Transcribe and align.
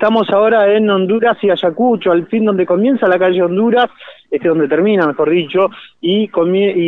estamos 0.00 0.30
ahora 0.30 0.74
en 0.74 0.88
Honduras 0.88 1.36
y 1.42 1.50
Ayacucho, 1.50 2.10
al 2.10 2.26
fin 2.26 2.46
donde 2.46 2.64
comienza 2.64 3.06
la 3.06 3.18
calle 3.18 3.42
Honduras, 3.42 3.90
este 4.30 4.48
donde 4.48 4.66
termina, 4.66 5.06
mejor 5.06 5.28
dicho, 5.28 5.68
y, 6.00 6.30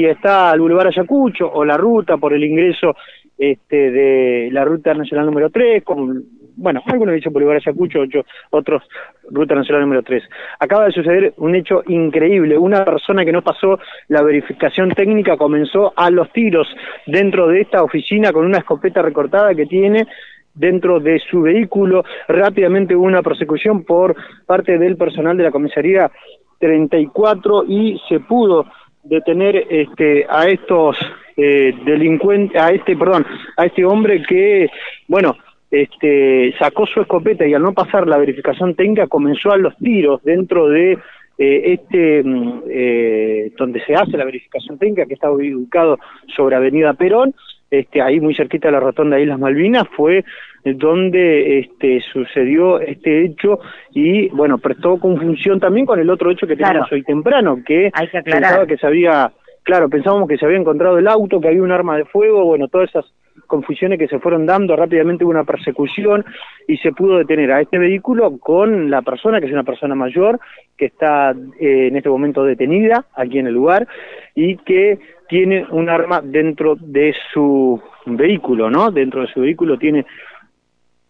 está 0.07 0.51
el 0.55 0.61
Boulevard 0.61 0.87
Ayacucho 0.87 1.47
o 1.53 1.63
la 1.63 1.77
ruta 1.77 2.17
por 2.17 2.33
el 2.33 2.43
ingreso 2.43 2.97
este, 3.37 3.91
de 3.91 4.49
la 4.51 4.65
ruta 4.65 4.95
nacional 4.95 5.27
número 5.27 5.51
3, 5.51 5.85
con, 5.85 6.25
bueno, 6.57 6.81
algunos 6.87 7.15
dicen 7.15 7.35
Boulevard 7.35 7.57
Ayacucho, 7.59 8.01
otros 8.49 8.83
ruta 9.31 9.55
nacional 9.57 9.83
número 9.83 10.03
3. 10.03 10.23
Acaba 10.61 10.87
de 10.87 10.93
suceder 10.93 11.35
un 11.37 11.55
hecho 11.55 11.83
increíble, 11.89 12.57
una 12.57 12.83
persona 12.83 13.27
que 13.27 13.33
no 13.33 13.43
pasó 13.43 13.79
la 14.09 14.23
verificación 14.23 14.89
técnica 14.93 15.37
comenzó 15.37 15.93
a 15.97 16.09
los 16.09 16.33
tiros 16.33 16.67
dentro 17.07 17.49
de 17.49 17.61
esta 17.61 17.83
oficina 17.83 18.33
con 18.33 18.47
una 18.47 18.61
escopeta 18.61 19.03
recortada 19.03 19.55
que 19.55 19.67
tiene 19.67 20.07
dentro 20.55 21.01
de 21.01 21.21
su 21.31 21.43
vehículo. 21.43 22.05
Rápidamente 22.29 22.95
hubo 22.95 23.07
una 23.07 23.23
persecución 23.23 23.85
por 23.85 24.15
parte 24.47 24.79
del 24.79 24.97
personal 24.97 25.37
de 25.37 25.45
la 25.45 25.51
comisaría 25.51 26.11
34 26.59 27.65
y 27.67 28.01
se 28.09 28.21
pudo 28.21 28.67
detener 29.03 29.67
este 29.69 30.27
a 30.29 30.47
estos 30.47 30.97
eh, 31.37 31.75
delincuentes 31.85 32.61
a 32.61 32.71
este 32.71 32.97
perdón 32.97 33.27
a 33.57 33.67
este 33.67 33.85
hombre 33.85 34.23
que 34.23 34.69
bueno 35.09 35.37
este 35.73 36.55
sacó 36.59 36.87
su 36.87 37.01
escopeta 37.01 37.47
y 37.47 37.55
al 37.55 37.63
no 37.63 37.73
pasar 37.73 38.07
la 38.07 38.19
verificación 38.19 38.77
técnica 38.77 39.09
comenzó 39.09 39.51
a 39.51 39.57
los 39.57 39.77
tiros 39.79 40.23
dentro 40.23 40.69
de 40.69 40.93
eh, 41.39 41.73
este 41.73 42.23
mm, 42.23 42.63
eh, 42.69 43.53
donde 43.59 43.83
se 43.85 43.95
hace 43.95 44.17
la 44.17 44.25
verificación 44.25 44.79
técnica 44.79 45.07
que 45.07 45.15
está 45.15 45.31
ubicado 45.31 45.99
sobre 46.37 46.55
Avenida 46.55 46.93
Perón 46.93 47.35
este, 47.73 48.03
ahí 48.03 48.21
muy 48.21 48.35
cerquita 48.35 48.69
de 48.69 48.73
la 48.73 48.81
rotonda 48.81 49.17
de 49.17 49.23
Islas 49.23 49.39
Malvinas, 49.39 49.89
fue 49.97 50.27
donde 50.63 51.61
este, 51.61 52.03
sucedió 52.13 52.79
este 52.79 53.25
hecho 53.25 53.61
y, 53.93 54.29
bueno, 54.29 54.59
prestó 54.59 55.01
confusión 55.01 55.59
también 55.59 55.87
con 55.87 55.99
el 55.99 56.11
otro 56.11 56.31
hecho 56.31 56.47
que 56.47 56.55
tenemos 56.55 56.93
hoy 56.93 57.03
temprano, 57.03 57.61
que, 57.65 57.91
pensaba 58.25 58.67
que 58.67 58.77
se 58.77 58.87
había, 58.87 59.33
claro, 59.63 59.89
pensábamos 59.89 60.29
que 60.29 60.37
se 60.37 60.45
había 60.45 60.59
encontrado 60.59 60.99
el 60.99 61.09
auto, 61.09 61.41
que 61.41 61.49
había 61.49 61.63
un 61.63 61.73
arma 61.73 61.97
de 61.97 62.05
fuego, 62.05 62.45
bueno, 62.45 62.69
todas 62.69 62.91
esas 62.91 63.07
confusiones 63.47 63.99
que 63.99 64.09
se 64.09 64.19
fueron 64.19 64.47
dando, 64.47 64.77
rápidamente 64.77 65.25
hubo 65.25 65.31
una 65.31 65.45
persecución 65.45 66.25
y 66.67 66.77
se 66.79 66.93
pudo 66.93 67.19
detener 67.19 67.53
a 67.53 67.61
este 67.61 67.79
vehículo 67.79 68.39
con 68.39 68.91
la 68.91 69.03
persona, 69.03 69.41
que 69.41 69.47
es 69.47 69.53
una 69.53 69.65
persona 69.65 69.95
mayor, 69.95 70.41
que 70.77 70.87
está 70.87 71.33
eh, 71.61 71.89
en 71.89 71.97
este 71.97 72.09
momento 72.09 72.45
detenida 72.45 73.05
aquí 73.15 73.39
en 73.39 73.47
el 73.47 73.55
lugar 73.55 73.87
y 74.35 74.57
que 74.57 74.99
tiene 75.29 75.67
un 75.71 75.89
arma 75.89 76.21
dentro 76.23 76.77
de 76.77 77.15
su 77.33 77.81
vehículo, 78.07 78.71
¿no? 78.71 78.91
Dentro 78.91 79.23
de 79.23 79.29
su 79.29 79.41
vehículo 79.41 79.79
tiene 79.79 80.05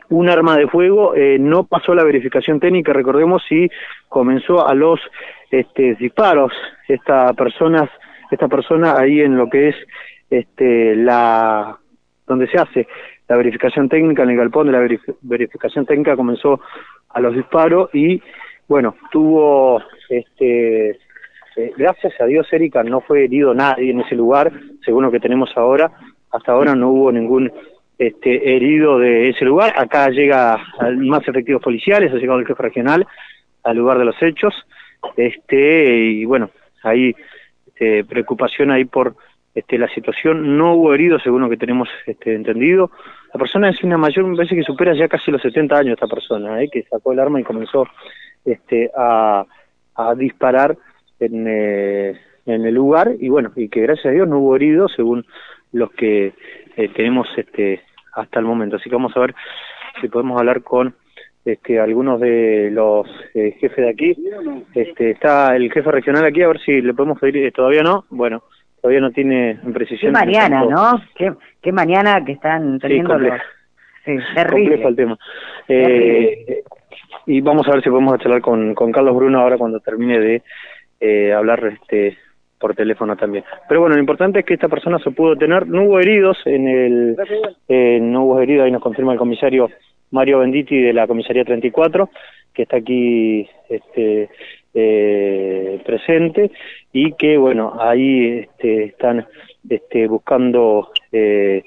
un 0.09 0.29
arma 0.29 0.57
de 0.57 0.69
fuego, 0.69 1.14
eh, 1.14 1.39
no 1.39 1.64
pasó 1.64 1.95
la 1.95 2.05
verificación 2.05 2.61
técnica, 2.61 2.92
recordemos, 2.92 3.42
si 3.48 3.70
comenzó 4.09 4.67
a 4.67 4.75
los 4.75 5.01
este, 5.51 5.95
disparos 5.95 6.53
esta 6.86 7.33
persona, 7.33 7.91
esta 8.31 8.48
persona 8.48 8.98
ahí 8.98 9.20
en 9.20 9.36
lo 9.36 9.48
que 9.48 9.69
es 9.70 9.77
este, 10.29 10.97
la 10.97 11.79
donde 12.33 12.49
se 12.49 12.59
hace 12.59 12.89
la 13.29 13.37
verificación 13.37 13.89
técnica, 13.89 14.23
en 14.23 14.31
el 14.31 14.37
galpón 14.37 14.67
de 14.67 14.73
la 14.73 14.87
verificación 15.23 15.87
técnica 15.87 16.17
comenzó 16.17 16.61
a 17.11 17.21
los 17.21 17.35
disparos 17.35 17.91
y 17.95 18.21
bueno, 18.69 18.97
tuvo 19.11 19.83
este 20.09 20.99
eh, 21.57 21.73
gracias 21.77 22.19
a 22.21 22.25
Dios, 22.25 22.51
Erika, 22.51 22.83
no 22.83 23.01
fue 23.01 23.25
herido 23.25 23.53
nadie 23.53 23.91
en 23.91 24.01
ese 24.01 24.15
lugar, 24.15 24.51
según 24.85 25.05
lo 25.05 25.11
que 25.11 25.21
tenemos 25.21 25.51
ahora. 25.57 25.93
Hasta 26.31 26.53
ahora 26.53 26.75
no 26.75 26.91
hubo 26.91 27.13
ningún 27.13 27.53
este, 27.99 28.57
herido 28.57 28.99
de 28.99 29.29
ese 29.29 29.45
lugar. 29.45 29.75
Acá 29.77 30.09
llega 30.09 30.59
más 30.97 31.27
efectivos 31.29 31.63
policiales, 31.63 32.13
ha 32.13 32.17
llegado 32.17 32.39
el 32.39 32.47
jefe 32.47 32.63
regional 32.63 33.07
al 33.65 33.77
lugar 33.77 33.99
de 33.99 34.07
los 34.07 34.17
hechos. 34.23 34.55
Este, 35.17 35.97
y 35.97 36.25
bueno, 36.25 36.51
hay 36.83 37.15
este, 37.67 38.05
preocupación 38.05 38.71
ahí 38.71 38.87
por 38.87 39.15
este, 39.55 39.78
la 39.78 39.89
situación. 39.89 40.57
No 40.57 40.74
hubo 40.74 40.95
heridos, 40.95 41.23
según 41.23 41.42
lo 41.42 41.51
que 41.51 41.57
tenemos 41.57 41.89
este, 42.07 42.35
entendido. 42.35 42.90
La 43.33 43.39
persona 43.39 43.70
es 43.70 43.83
una 43.83 43.98
mayor, 43.98 44.27
me 44.27 44.36
parece 44.36 44.57
que 44.57 44.63
supera 44.63 44.95
ya 44.95 45.08
casi 45.08 45.30
los 45.30 45.42
70 45.42 45.77
años 45.77 45.95
esta 45.95 46.07
persona, 46.07 46.63
¿eh? 46.63 46.68
que 46.70 46.83
sacó 46.85 47.13
el 47.13 47.20
arma 47.20 47.40
y 47.40 47.45
comenzó 47.45 47.86
este, 48.45 48.91
a, 48.96 49.45
disparar 50.17 50.77
en, 51.20 51.46
eh, 51.46 52.18
en 52.46 52.67
el 52.67 52.74
lugar 52.74 53.12
y 53.20 53.29
bueno, 53.29 53.52
y 53.55 53.68
que 53.68 53.83
gracias 53.83 54.07
a 54.07 54.11
Dios 54.11 54.27
no 54.27 54.39
hubo 54.39 54.57
heridos 54.57 54.92
según 54.96 55.24
los 55.73 55.91
que 55.92 56.33
eh, 56.77 56.89
tenemos 56.89 57.29
este 57.36 57.83
hasta 58.14 58.41
el 58.41 58.46
momento. 58.46 58.77
Así 58.77 58.89
que 58.89 58.96
vamos 58.96 59.17
a 59.17 59.20
ver 59.20 59.35
si 60.01 60.08
podemos 60.08 60.39
hablar 60.39 60.62
con 60.62 60.95
este, 61.45 61.80
algunos 61.80 62.20
de 62.20 62.70
los 62.73 63.07
eh, 63.35 63.57
jefes 63.61 63.85
de 63.85 63.91
aquí. 63.91 64.17
Este, 64.74 65.11
está 65.11 65.57
el 65.57 65.73
jefe 65.73 65.91
regional 65.91 66.24
aquí, 66.24 66.42
a 66.42 66.48
ver 66.48 66.61
si 66.61 66.80
le 66.80 66.95
podemos 66.95 67.18
pedir, 67.18 67.52
todavía 67.52 67.83
no, 67.83 68.05
bueno, 68.11 68.42
todavía 68.83 69.01
no 69.01 69.13
tiene 69.13 69.59
precisión. 69.73 70.13
Qué 70.13 70.19
mañana, 70.19 70.65
¿no? 70.65 71.01
Qué, 71.15 71.33
qué, 71.63 71.73
mañana 71.73 72.23
que 72.25 72.33
están 72.33 72.79
teniendo 72.81 73.19
sí, 73.19 73.27
Sí, 74.05 74.17
terrible. 74.35 74.83
el 74.83 74.97
tema. 74.97 75.17
Eh, 75.69 76.63
y 77.27 77.41
vamos 77.41 77.67
a 77.69 77.71
ver 77.71 77.83
si 77.83 77.89
podemos 77.89 78.19
charlar 78.19 78.42
con, 78.42 78.75
con 78.75 78.91
Carlos 78.91 79.15
Bruno 79.15 79.41
ahora 79.41 79.57
cuando 79.57 79.79
termine 79.79 80.19
de 80.19 80.42
eh, 81.01 81.33
hablar 81.33 81.65
este 81.67 82.19
por 82.59 82.75
teléfono 82.75 83.17
también. 83.17 83.45
Pero 83.69 83.81
bueno, 83.81 83.97
lo 83.97 84.01
importante 84.01 84.41
es 84.41 84.45
que 84.45 84.55
esta 84.55 84.69
persona 84.69 84.98
se 85.01 85.11
pudo 85.11 85.35
tener, 85.37 85.67
no 85.67 85.83
hubo 85.83 85.98
heridos 85.98 86.39
en 86.45 86.69
el, 86.69 87.17
eh, 87.69 87.98
no 88.01 88.25
hubo 88.25 88.41
heridos, 88.41 88.65
ahí 88.65 88.71
nos 88.71 88.83
confirma 88.83 89.13
el 89.13 89.19
comisario 89.19 89.69
Mario 90.13 90.39
Benditi 90.39 90.81
de 90.81 90.92
la 90.92 91.09
comisaría 91.09 91.45
34, 91.45 92.09
que 92.55 92.63
está 92.63 92.77
aquí 92.77 93.48
este, 93.68 94.29
eh, 94.74 95.80
presente 95.85 96.51
y 96.92 97.13
que 97.13 97.36
bueno, 97.36 97.77
ahí 97.80 98.39
este, 98.40 98.85
están 98.85 99.27
este, 99.68 100.07
buscando 100.08 100.91
eh, 101.12 101.62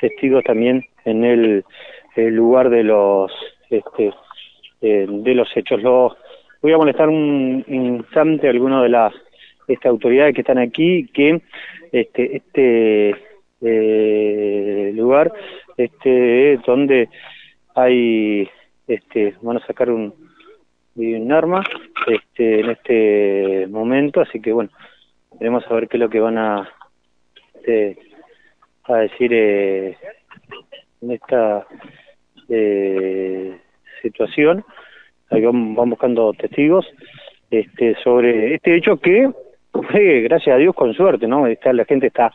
testigos 0.00 0.44
también 0.44 0.84
en 1.04 1.24
el, 1.24 1.64
el 2.16 2.34
lugar 2.34 2.70
de 2.70 2.84
los 2.84 3.32
este, 3.70 4.12
eh, 4.80 5.06
de 5.08 5.34
los 5.34 5.48
hechos. 5.56 5.82
Los 5.82 6.12
voy 6.60 6.72
a 6.72 6.76
molestar 6.76 7.08
un 7.08 7.64
instante 7.68 8.46
a 8.46 8.50
alguno 8.50 8.82
de 8.82 8.88
las 8.88 9.12
este, 9.68 9.88
autoridades 9.88 10.34
que 10.34 10.42
están 10.42 10.58
aquí 10.58 11.06
que 11.08 11.40
este 11.92 12.36
este 12.36 13.16
eh, 13.60 14.92
lugar 14.94 15.32
este 15.76 16.58
donde 16.66 17.08
hay 17.74 18.48
este 18.86 19.34
van 19.42 19.58
a 19.58 19.66
sacar 19.66 19.90
un 19.90 20.12
un 20.94 21.32
arma 21.32 21.62
este 22.06 22.60
en 22.60 22.70
este 22.70 23.66
momento 23.68 24.20
así 24.20 24.40
que 24.40 24.52
bueno 24.52 24.70
veremos 25.38 25.64
a 25.68 25.74
ver 25.74 25.88
qué 25.88 25.96
es 25.96 26.00
lo 26.00 26.10
que 26.10 26.20
van 26.20 26.38
a 26.38 26.68
este, 27.54 27.98
a 28.84 28.96
decir 28.96 29.30
eh, 29.32 29.96
en 31.00 31.10
esta 31.10 31.66
eh, 32.48 33.58
situación 34.02 34.64
ahí 35.30 35.42
van, 35.42 35.74
buscando 35.74 36.32
testigos 36.34 36.86
este, 37.50 37.94
sobre 38.02 38.54
este 38.54 38.76
hecho 38.76 38.98
que 38.98 39.30
gracias 39.72 40.54
a 40.54 40.58
Dios 40.58 40.74
con 40.74 40.94
suerte, 40.94 41.26
¿no? 41.26 41.46
Está, 41.46 41.72
la 41.72 41.84
gente 41.84 42.08
está, 42.08 42.32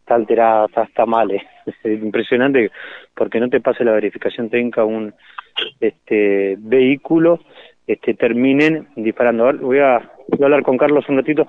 está 0.00 0.14
alterada, 0.14 0.66
está, 0.66 0.82
está 0.84 1.06
mal, 1.06 1.30
es 1.66 1.84
impresionante 1.84 2.70
porque 3.14 3.40
no 3.40 3.48
te 3.48 3.60
pase 3.60 3.84
la 3.84 3.92
verificación 3.92 4.50
técnica 4.50 4.84
un 4.84 5.14
este 5.80 6.56
vehículo, 6.58 7.40
este 7.86 8.14
terminen 8.14 8.88
disparando. 8.96 9.52
voy 9.60 9.78
a, 9.78 9.98
voy 10.28 10.40
a 10.40 10.44
hablar 10.44 10.62
con 10.62 10.76
Carlos 10.76 11.08
un 11.08 11.16
ratito. 11.16 11.46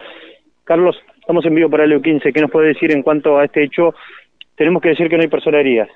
Carlos, 0.63 0.97
estamos 1.19 1.45
en 1.45 1.55
vivo 1.55 1.69
para 1.69 1.85
el 1.85 2.01
15 2.01 2.33
¿qué 2.33 2.41
nos 2.41 2.51
puede 2.51 2.69
decir 2.69 2.91
en 2.91 3.01
cuanto 3.01 3.37
a 3.37 3.45
este 3.45 3.63
hecho? 3.63 3.93
Tenemos 4.55 4.81
que 4.81 4.89
decir 4.89 5.09
que 5.09 5.17
no 5.17 5.23
hay 5.23 5.29
personas 5.29 5.61
heridas. 5.61 5.89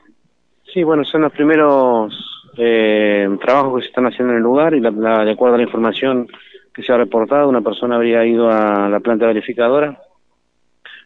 Sí, 0.74 0.84
bueno, 0.84 1.04
son 1.04 1.22
los 1.22 1.34
primeros 1.34 2.14
eh, 2.58 3.28
trabajos 3.42 3.76
que 3.76 3.82
se 3.82 3.90
están 3.90 4.06
haciendo 4.06 4.34
en 4.34 4.38
el 4.38 4.44
lugar 4.44 4.74
y 4.74 4.80
la, 4.80 5.26
de 5.26 5.32
acuerdo 5.32 5.56
a 5.56 5.58
la 5.58 5.66
información 5.66 6.28
que 6.74 6.84
se 6.84 6.94
ha 6.94 6.98
reportado, 6.98 7.50
una 7.50 7.62
persona 7.62 7.96
habría 7.96 8.26
ido 8.26 8.50
a 8.50 8.88
la 8.88 9.00
planta 9.02 9.26
verificadora 9.28 10.00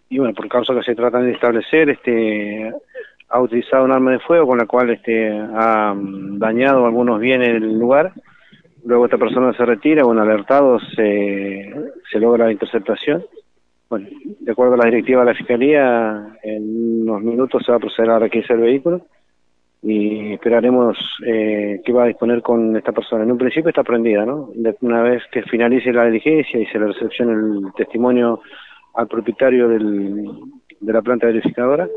y 0.09 0.19
bueno, 0.19 0.33
por 0.33 0.47
causa 0.47 0.73
que 0.73 0.83
se 0.83 0.95
trata 0.95 1.19
de 1.19 1.31
establecer, 1.31 1.89
este 1.89 2.71
ha 3.29 3.41
utilizado 3.41 3.85
un 3.85 3.91
arma 3.91 4.11
de 4.11 4.19
fuego 4.19 4.47
con 4.47 4.59
la 4.59 4.65
cual 4.65 4.91
este 4.91 5.29
ha 5.29 5.93
mm, 5.93 6.37
dañado 6.37 6.85
algunos 6.85 7.19
bienes 7.19 7.53
del 7.53 7.79
lugar. 7.79 8.13
Luego 8.85 9.05
esta 9.05 9.17
persona 9.17 9.51
se 9.53 9.65
retira, 9.65 10.03
bueno, 10.03 10.21
alertado 10.21 10.79
se, 10.79 11.73
se 12.11 12.19
logra 12.19 12.45
la 12.45 12.51
interceptación. 12.51 13.25
Bueno, 13.89 14.07
de 14.39 14.51
acuerdo 14.51 14.75
a 14.75 14.77
la 14.77 14.85
directiva 14.85 15.21
de 15.21 15.25
la 15.25 15.37
Fiscalía, 15.37 16.37
en 16.43 17.01
unos 17.01 17.21
minutos 17.23 17.63
se 17.65 17.71
va 17.71 17.77
a 17.77 17.81
proceder 17.81 18.11
a 18.11 18.19
requisar 18.19 18.57
el 18.57 18.63
vehículo 18.63 19.01
y 19.81 20.33
esperaremos 20.33 20.97
eh, 21.25 21.81
qué 21.83 21.93
va 21.93 22.03
a 22.03 22.07
disponer 22.07 22.41
con 22.41 22.75
esta 22.75 22.91
persona. 22.91 23.23
En 23.23 23.31
un 23.31 23.37
principio 23.37 23.69
está 23.69 23.83
prendida, 23.83 24.25
¿no? 24.25 24.51
una 24.81 25.01
vez 25.01 25.23
que 25.31 25.43
finalice 25.43 25.91
la 25.91 26.05
diligencia 26.05 26.59
y 26.59 26.65
se 26.67 26.79
le 26.79 26.87
recepcione 26.87 27.33
el 27.33 27.73
testimonio 27.75 28.41
al 28.93 29.07
propietario 29.07 29.67
del, 29.67 30.25
de 30.79 30.93
la 30.93 31.01
planta 31.01 31.27
verificadora, 31.27 31.87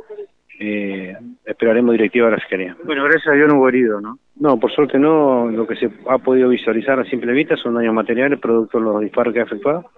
eh, 0.58 1.16
esperaremos 1.44 1.92
directiva 1.92 2.26
de 2.26 2.32
la 2.32 2.38
Fiscalía. 2.38 2.76
Bueno, 2.84 3.04
gracias 3.04 3.28
a 3.28 3.32
Dios 3.32 3.48
no 3.48 3.58
hubo 3.58 3.68
herido, 3.68 4.00
¿no? 4.00 4.18
No, 4.40 4.58
por 4.58 4.72
suerte 4.72 4.98
no, 4.98 5.50
lo 5.50 5.66
que 5.66 5.76
se 5.76 5.90
ha 6.08 6.18
podido 6.18 6.48
visualizar 6.48 6.98
a 6.98 7.04
simple 7.04 7.32
vista 7.32 7.56
son 7.56 7.74
daños 7.74 7.94
materiales 7.94 8.38
producto 8.40 8.78
de 8.78 8.84
los 8.84 9.00
disparos 9.00 9.32
que 9.32 9.40
ha 9.40 9.44
efectuado. 9.44 9.90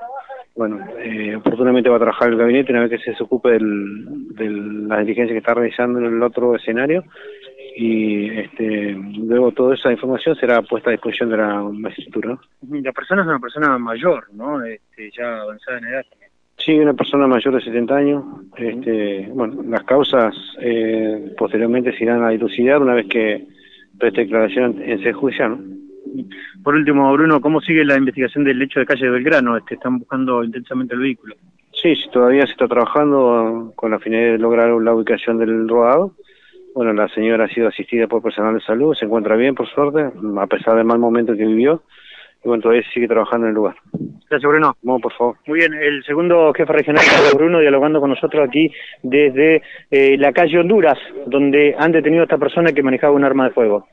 Bueno, 0.57 0.79
eh, 0.99 1.37
oportunamente 1.37 1.89
va 1.89 1.97
a 1.97 2.01
trabajar 2.01 2.29
el 2.29 2.37
gabinete 2.37 2.73
una 2.73 2.83
vez 2.83 2.91
que 2.91 3.05
se 3.05 3.11
desocupe 3.13 3.51
del, 3.51 4.35
de 4.35 4.51
la 4.51 4.99
diligencia 4.99 5.33
que 5.33 5.39
está 5.39 5.55
realizando 5.55 5.99
en 5.99 6.07
el 6.07 6.23
otro 6.23 6.57
escenario 6.57 7.05
y 7.77 8.29
este, 8.39 8.93
luego 8.93 9.53
toda 9.53 9.75
esa 9.75 9.91
información 9.93 10.35
será 10.37 10.61
puesta 10.63 10.91
a 10.91 10.93
disposición 10.93 11.31
de 11.31 11.37
la 11.37 11.63
magistratura. 11.63 12.39
La 12.69 12.93
persona 12.93 13.23
es 13.23 13.29
una 13.29 13.39
persona 13.39 13.79
mayor, 13.79 14.27
¿no? 14.35 14.63
Este, 14.63 15.11
ya 15.17 15.41
avanzada 15.41 15.79
en 15.79 15.87
edad. 15.87 16.05
Sí, 16.65 16.79
una 16.79 16.95
persona 16.95 17.27
mayor 17.27 17.55
de 17.55 17.63
70 17.63 17.97
años. 17.97 18.25
Este, 18.57 19.29
bueno, 19.33 19.63
las 19.63 19.83
causas 19.85 20.35
eh, 20.61 21.35
posteriormente 21.37 21.97
se 21.97 22.05
irán 22.05 22.23
a 22.23 22.31
dilucidar 22.31 22.83
una 22.83 22.95
vez 22.95 23.07
que 23.07 23.47
preste 23.99 24.23
declaración 24.23 24.81
en 24.83 25.01
ese 25.01 25.13
juicio, 25.13 25.49
¿no? 25.49 25.59
Por 26.63 26.75
último, 26.75 27.13
Bruno, 27.13 27.41
¿cómo 27.41 27.61
sigue 27.61 27.85
la 27.85 27.97
investigación 27.97 28.45
del 28.45 28.61
hecho 28.61 28.81
de 28.81 28.87
calle 28.87 29.07
de 29.07 29.11
Belgrano? 29.11 29.57
Este, 29.57 29.75
están 29.75 29.99
buscando 29.99 30.43
intensamente 30.43 30.95
el 30.95 31.01
vehículo. 31.01 31.37
Sí, 31.73 31.95
todavía 32.13 32.45
se 32.47 32.53
está 32.53 32.69
trabajando 32.69 33.73
con 33.77 33.91
la 33.93 33.99
finalidad 33.99 34.33
de 34.33 34.39
lograr 34.39 34.71
la 34.71 34.95
ubicación 34.95 35.39
del 35.39 35.69
rodado. 35.69 36.15
Bueno, 36.75 36.93
la 36.93 37.09
señora 37.09 37.45
ha 37.45 37.49
sido 37.49 37.69
asistida 37.69 38.07
por 38.07 38.23
personal 38.23 38.55
de 38.55 38.61
salud, 38.61 38.95
se 38.95 39.05
encuentra 39.07 39.37
bien, 39.37 39.55
por 39.55 39.69
suerte, 39.69 40.11
a 40.39 40.47
pesar 40.47 40.77
del 40.77 40.85
mal 40.85 40.99
momento 40.99 41.37
que 41.37 41.47
vivió. 41.47 41.83
Y 42.43 42.49
bueno, 42.49 42.63
todavía 42.63 42.83
sigue 42.93 43.07
trabajando 43.07 43.47
en 43.47 43.51
el 43.51 43.55
lugar. 43.55 43.77
Gracias, 44.31 44.49
Bruno. 44.49 44.77
Vamos, 44.83 45.03
por 45.03 45.13
favor. 45.13 45.37
Muy 45.47 45.59
bien, 45.59 45.75
el 45.75 46.05
segundo 46.05 46.53
jefe 46.55 46.73
regional, 46.73 47.05
Bruno, 47.35 47.59
dialogando 47.59 48.01
con 48.01 48.11
nosotros 48.11 48.47
aquí 48.49 48.71
desde 49.03 49.63
eh, 49.91 50.17
la 50.17 50.33
calle 50.33 50.59
Honduras, 50.59 50.99
donde 51.27 51.75
han 51.79 51.93
detenido 51.93 52.23
a 52.23 52.25
esta 52.25 52.39
persona 52.39 52.73
que 52.73 52.83
manejaba 52.83 53.13
un 53.13 53.25
arma 53.25 53.45
de 53.45 53.51
fuego. 53.51 53.87